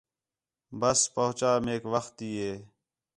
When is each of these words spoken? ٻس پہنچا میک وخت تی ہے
ٻس 0.79 0.99
پہنچا 1.15 1.51
میک 1.65 1.83
وخت 1.93 2.11
تی 2.17 2.29
ہے 2.41 2.53